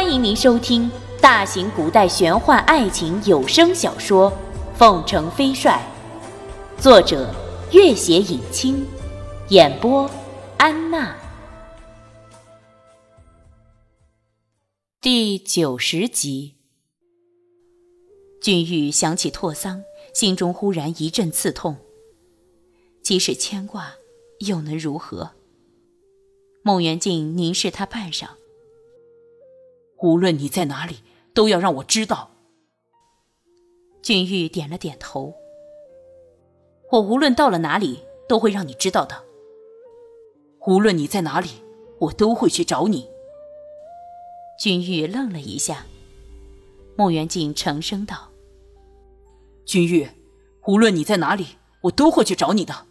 [0.00, 0.88] 欢迎您收听
[1.20, 4.30] 大型古代玄幻爱情有声小说
[4.76, 5.84] 《凤城飞帅》，
[6.80, 7.34] 作者：
[7.72, 8.86] 月写影清，
[9.48, 10.08] 演播：
[10.56, 11.16] 安娜。
[15.00, 16.54] 第九十集，
[18.40, 19.82] 俊玉想起拓桑，
[20.14, 21.76] 心中忽然一阵刺痛。
[23.02, 23.94] 即使牵挂，
[24.46, 25.32] 又能如何？
[26.62, 28.28] 孟元敬凝视他半晌。
[30.00, 30.98] 无论你在哪里，
[31.34, 32.30] 都要让我知道。
[34.02, 35.34] 俊玉点了点头。
[36.90, 39.24] 我无论到了哪里，都会让你知道的。
[40.66, 41.50] 无论你在哪里，
[41.98, 43.08] 我都会去找你。
[44.58, 45.86] 君玉愣了一下，
[46.96, 48.30] 穆元敬沉声道
[49.66, 50.08] ：“君玉，
[50.66, 51.46] 无论你在哪里，
[51.82, 52.86] 我都会去找你的。”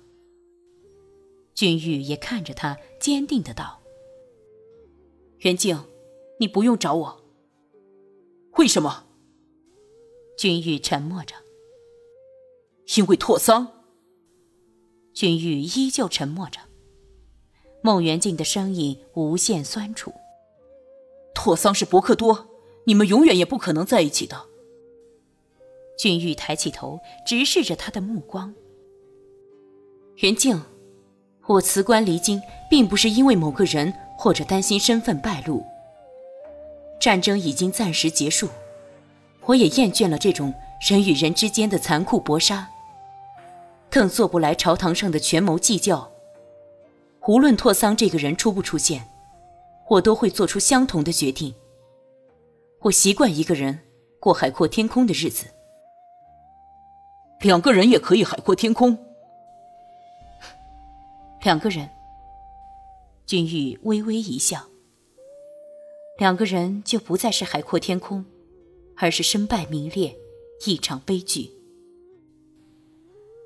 [1.56, 3.80] 君玉也看着他，坚定的道
[5.40, 5.82] ：“元敬。”
[6.40, 7.22] 你不用找我。
[8.58, 9.06] 为什么？
[10.38, 11.36] 君玉沉默着。
[12.96, 13.68] 因为拓桑。
[15.14, 16.60] 君玉依旧沉默着。
[17.82, 20.14] 孟元敬的声音无限酸楚。
[21.34, 22.48] 拓桑是伯克多，
[22.86, 24.46] 你们永远也不可能在一起的。
[25.98, 28.54] 君玉抬起头，直视着他的目光。
[30.18, 30.62] 元敬，
[31.48, 35.64] 我辞官离京，并不是因为某个人，或者担心身份败露。
[37.00, 38.50] 战争已经暂时结束，
[39.46, 40.54] 我也厌倦了这种
[40.90, 42.68] 人与人之间的残酷搏杀，
[43.90, 46.12] 更做不来朝堂上的权谋计较。
[47.28, 49.08] 无论拓桑这个人出不出现，
[49.90, 51.54] 我都会做出相同的决定。
[52.82, 53.80] 我习惯一个人
[54.20, 55.48] 过海阔天空的日子，
[57.42, 58.98] 两个人也可以海阔天空。
[61.44, 61.90] 两个人，
[63.26, 64.66] 君玉微微一笑。
[66.18, 68.26] 两个人就不再是海阔天空，
[68.96, 70.18] 而是身败名裂，
[70.66, 71.52] 一场悲剧。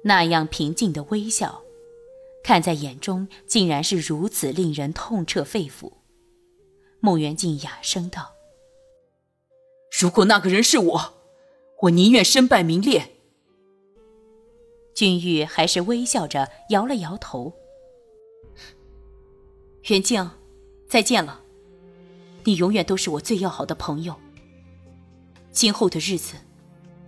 [0.04, 1.62] 那样平静的微笑，
[2.44, 5.92] 看在眼中，竟然是如此令人痛彻肺腑。
[7.02, 8.32] 孟元敬哑声道
[10.00, 11.14] ：“如果那个人是我，
[11.82, 13.10] 我宁愿身败名裂。”
[14.96, 17.54] 君玉还是微笑着摇了摇头
[19.90, 20.32] ：“元敬，
[20.88, 21.41] 再见了。”
[22.44, 24.16] 你永远都是我最要好的朋友。
[25.52, 26.36] 今后的日子，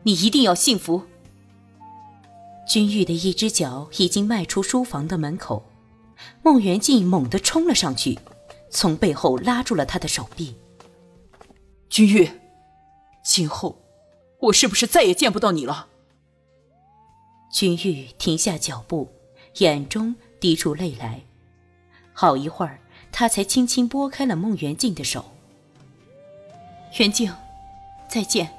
[0.03, 1.03] 你一定要幸福。
[2.67, 5.66] 君玉的一只脚已经迈出书房的门口，
[6.41, 8.19] 孟元敬猛地冲了上去，
[8.69, 10.55] 从背后拉住了他的手臂。
[11.89, 12.29] 君玉，
[13.23, 13.81] 今后
[14.39, 15.88] 我是不是再也见不到你了？
[17.51, 19.09] 君玉停下脚步，
[19.59, 21.21] 眼中滴出泪来，
[22.13, 22.79] 好一会儿。
[23.13, 25.24] 他才轻轻拨开了孟元敬的手。
[26.97, 27.31] 元敬，
[28.09, 28.50] 再见，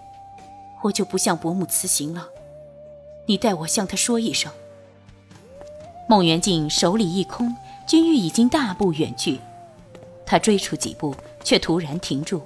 [0.82, 2.28] 我就不向伯母辞行了。
[3.26, 4.50] 你代我向他说一声。
[6.08, 7.54] 孟元敬手里一空，
[7.86, 9.40] 君玉已经大步远去。
[10.24, 12.40] 他追出几步，却突然停住，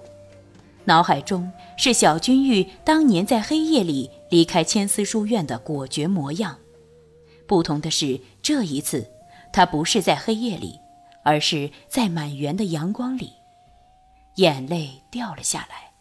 [0.84, 6.56] 脑海中是小君玉当年在黑夜里离开千丝书院的果决模样。
[7.46, 9.06] 不同的是，这一次
[9.52, 10.80] 他不是在黑夜里。
[11.28, 13.32] 而是在满园的阳光里，
[14.36, 15.92] 眼泪掉了下来。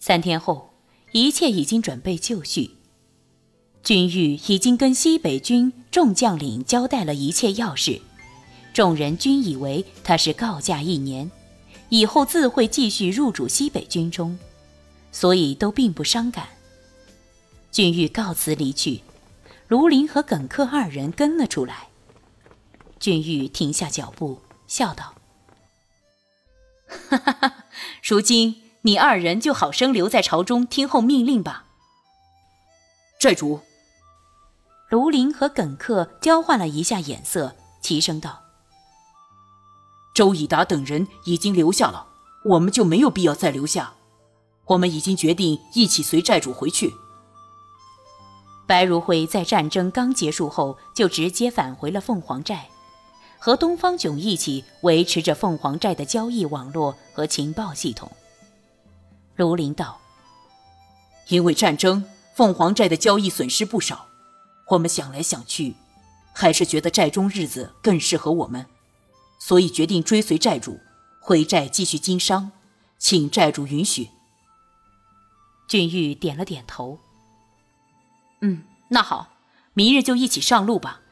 [0.00, 0.70] 三天后，
[1.12, 2.72] 一切已经准备就绪，
[3.84, 8.02] 军玉已经跟西北军众将领交代了一切要事，
[8.74, 11.30] 众人均以为他是告假一年，
[11.90, 14.36] 以后自会继续入主西北军中，
[15.12, 16.48] 所以都并不伤感。
[17.70, 19.02] 军玉告辞离去，
[19.68, 21.86] 卢林和耿克二人跟了出来。
[23.06, 25.14] 俊玉停下脚步，笑道
[27.08, 27.54] ：“哈哈哈，
[28.02, 31.66] 如今你二人就好生留在朝中听候命令吧。”
[33.20, 33.60] 寨主，
[34.88, 38.42] 卢林和耿克交换了一下眼色，齐声道
[40.12, 42.08] ：“周以达等人已经留下了，
[42.46, 43.92] 我们就没有必要再留下。
[44.64, 46.92] 我们已经决定一起随寨主回去。”
[48.66, 52.68] 白如辉在战争刚结束后就直接返回了凤凰寨。
[53.38, 58.10] 和东方炯一起维持着凤凰寨的交易网络和情报系统。
[59.36, 60.00] 卢林道
[61.28, 62.04] ：“因为战争，
[62.34, 64.06] 凤凰寨的交易损失不少。
[64.68, 65.74] 我们想来想去，
[66.32, 68.66] 还是觉得寨中日子更适合我们，
[69.38, 70.80] 所以决定追随寨主
[71.20, 72.50] 回寨继续经商，
[72.98, 74.08] 请寨主允许。”
[75.68, 76.98] 俊玉点了点头
[78.40, 79.28] ：“嗯，那好，
[79.74, 81.02] 明日就一起上路吧。”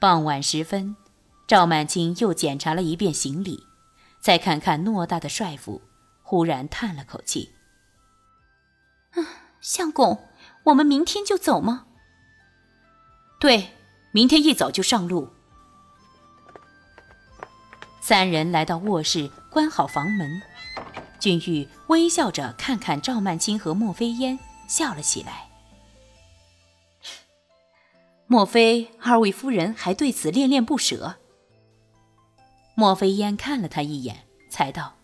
[0.00, 0.94] 傍晚时分，
[1.48, 3.66] 赵曼青又检查了一遍行李，
[4.20, 5.82] 再看看偌大的帅府，
[6.22, 7.50] 忽然叹了口气
[9.14, 9.26] ：“啊，
[9.60, 10.20] 相公，
[10.66, 11.86] 我们明天就走吗
[13.40, 13.70] ？”“对，
[14.12, 15.30] 明天一早就上路。”
[18.00, 20.40] 三人来到卧室，关好房门。
[21.18, 25.47] 君玉微笑着看看赵曼青和莫非烟，笑了起来。
[28.30, 31.16] 莫非二位夫人还对此恋恋不舍？
[32.74, 34.96] 莫非烟看了他一眼，才道：“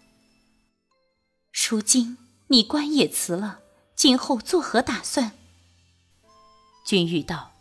[1.50, 2.18] 如今
[2.48, 3.60] 你官也辞了，
[3.96, 5.32] 今后作何打算？”
[6.84, 7.52] 君玉道：“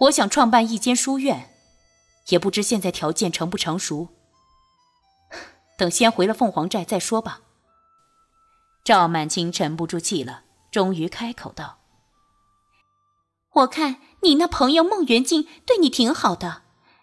[0.00, 1.54] 我想创办一间书院，
[2.30, 4.08] 也不知现在条件成不成熟。
[5.78, 7.42] 等先回了凤凰寨再说吧。”
[8.82, 10.42] 赵满清沉不住气了，
[10.72, 11.78] 终于开口道
[13.54, 16.62] ：“我看你那朋友孟元敬对你挺好的。”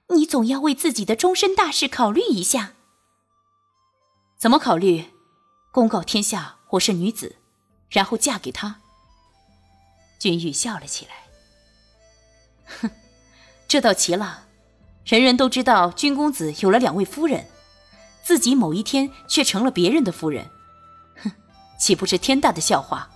[0.09, 2.73] 你总要为自己的终身大事考虑一下。
[4.38, 5.06] 怎么考虑？
[5.71, 7.38] 公告天下我是女子，
[7.89, 8.81] 然后嫁给他。
[10.19, 11.12] 君玉笑了起来。
[12.81, 12.91] 哼，
[13.68, 14.45] 这倒奇了，
[15.06, 17.47] 人人都知道君公子有了两位夫人，
[18.21, 20.47] 自己某一天却成了别人的夫人，
[21.15, 21.31] 哼，
[21.79, 23.09] 岂不是天大的笑话？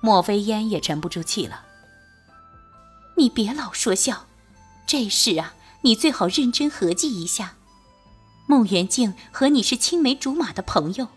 [0.00, 1.66] 莫非烟也沉不住气了。
[3.16, 4.26] 你别老说笑。
[4.86, 7.56] 这事啊，你最好认真合计一下。
[8.46, 11.08] 孟元敬和你是青梅竹马的朋友，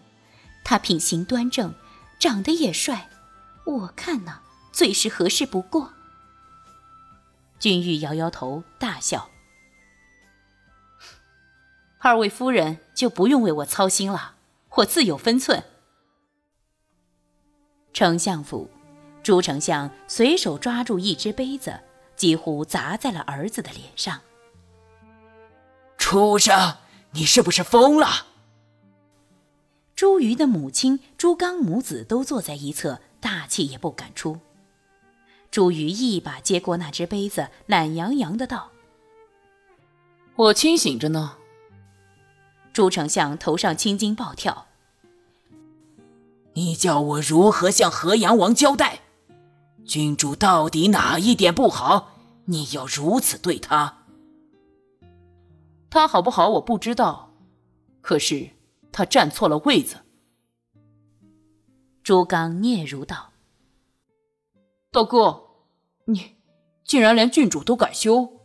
[0.63, 1.73] 他品行端正，
[2.19, 3.09] 长得也帅，
[3.65, 5.91] 我看呢最是合适不过。
[7.59, 9.29] 君玉摇摇头，大笑
[11.99, 14.35] ：“二位夫人就不用为我操心了，
[14.75, 15.63] 我自有分寸。”
[17.91, 18.69] 丞相府，
[19.23, 21.81] 朱丞相随手抓住一只杯子。
[22.15, 24.21] 几乎砸在了儿子的脸上。
[25.97, 26.77] 畜生，
[27.11, 28.27] 你是不是疯了？
[29.95, 34.39] 朱瑜的母亲朱刚母子都坐在一侧，大气也不敢出。
[35.49, 38.71] 朱瑜一把接过那只杯子，懒洋洋的道
[40.35, 41.37] ：“我清醒着呢。”
[42.73, 44.67] 朱丞相头上青筋暴跳
[46.55, 48.99] ：“你叫我如何向河阳王交代？”
[49.85, 52.11] 君主到底哪一点不好？
[52.45, 54.05] 你要如此对他？
[55.89, 57.31] 他好不好我不知道，
[58.01, 58.49] 可是
[58.91, 59.97] 他站错了位子。
[62.03, 63.31] 朱刚嗫嚅道
[64.91, 65.43] ：“道哥，
[66.05, 66.35] 你
[66.83, 68.41] 竟然连郡主都敢休？”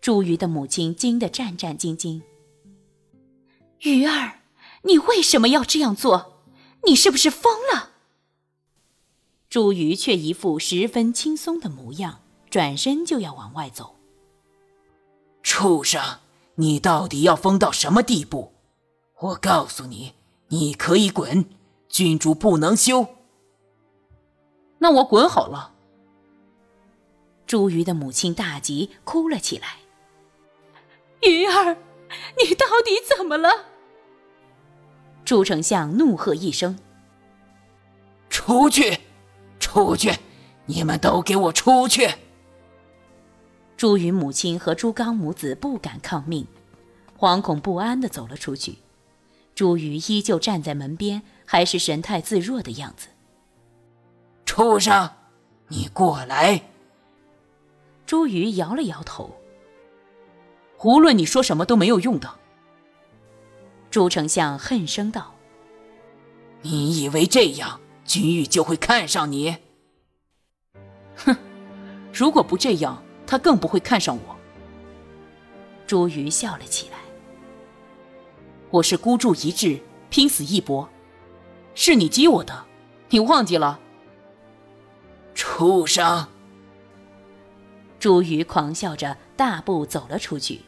[0.00, 2.22] 朱瑜的母亲惊得战战兢兢
[3.82, 4.40] ：“鱼儿，
[4.82, 6.44] 你为什么要这样做？
[6.86, 7.94] 你是不是疯了？”
[9.56, 12.20] 朱瑜却一副十分轻松的模样，
[12.50, 13.96] 转身就要往外走。
[15.42, 16.18] 畜生，
[16.56, 18.52] 你到底要疯到什么地步？
[19.18, 20.12] 我告诉你，
[20.48, 21.46] 你可以滚，
[21.88, 23.06] 郡主不能休。
[24.76, 25.72] 那我滚好了。
[27.46, 29.78] 朱瑜的母亲大急，哭了起来。
[31.22, 31.78] 鱼儿，
[32.36, 33.48] 你到底怎么了？
[35.24, 36.78] 朱丞相怒喝一声
[38.28, 39.00] ：“出去！”
[39.76, 40.10] 出去！
[40.64, 42.08] 你们都给我出去！
[43.76, 46.46] 朱云母亲和朱刚母子不敢抗命，
[47.18, 48.78] 惶恐不安的走了出去。
[49.54, 53.08] 朱瑜依旧站在门边，还是神态自若的样子。
[54.46, 55.10] 畜生，
[55.68, 56.62] 你过来！
[58.06, 59.30] 朱瑜摇了摇头。
[60.82, 62.30] 无论你说什么都没有用的。
[63.90, 65.34] 朱丞相恨声道
[66.62, 69.58] ：“你以为这样君玉就会看上你？”
[72.16, 74.36] 哼，如果不这样，他更不会看上我。
[75.86, 76.96] 朱瑜笑了起来。
[78.70, 80.88] 我是孤注一掷，拼死一搏，
[81.74, 82.64] 是你激我的，
[83.10, 83.78] 你忘记了？
[85.34, 86.26] 畜生！
[88.00, 90.62] 朱瑜狂笑着，大步走了出去。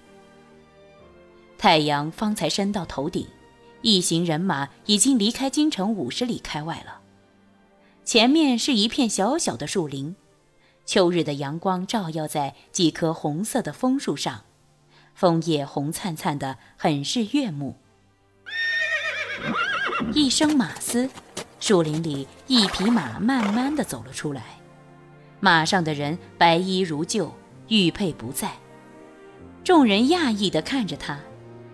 [1.57, 3.27] 太阳方才升到头顶，
[3.83, 7.01] 一行人马已经离开京城五十里开外了。
[8.05, 10.15] 前面是一片小小的树林。
[10.89, 14.45] 秋日的阳光照耀在几棵红色的枫树上，
[15.13, 17.77] 枫叶红灿灿的，很是悦目。
[20.15, 21.11] 一声马嘶，
[21.61, 24.43] 树林里一匹马慢慢的走了出来，
[25.41, 27.35] 马上的人白衣如旧，
[27.69, 28.53] 玉佩不在。
[29.63, 31.21] 众人讶异的看着他，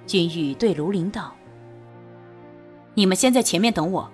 [0.08, 1.32] 君玉对卢林道
[2.94, 4.10] ：“你们先在前面等我。”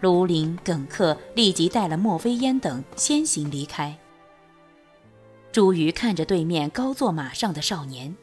[0.00, 3.96] 卢林、耿克立即带了莫非烟等先行离开。
[5.52, 8.14] 朱瑜看着对面高坐马上的少年，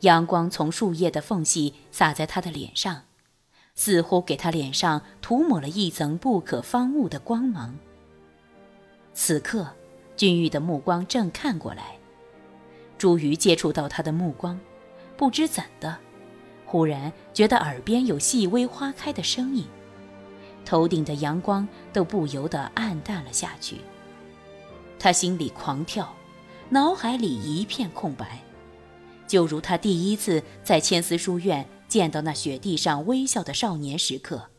[0.00, 3.02] 阳光从树叶的缝隙洒在他的脸上，
[3.76, 7.76] 似乎给他脸上涂抹了一层不可方物的光芒。
[9.14, 9.68] 此刻，
[10.16, 11.96] 君玉的目光正看过来，
[12.98, 14.58] 朱瑜接触到他的目光，
[15.16, 15.96] 不知怎的，
[16.64, 19.64] 忽然觉得耳边有细微花开的声音，
[20.66, 23.78] 头顶的阳光都不由得暗淡了下去。
[24.98, 26.14] 他心里狂跳，
[26.68, 28.42] 脑海里一片空白。
[29.26, 34.50] 就如他第一次在千丝书院见到那雪地上微笑的少年时刻。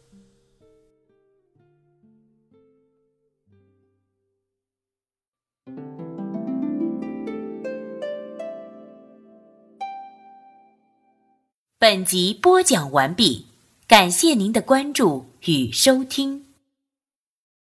[11.80, 13.46] 本集播讲完毕，
[13.88, 16.47] 感谢您的关注与收听。